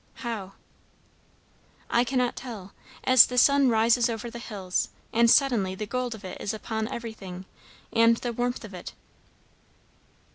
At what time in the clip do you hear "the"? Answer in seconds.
3.27-3.37, 4.31-4.39, 5.75-5.85, 8.17-8.33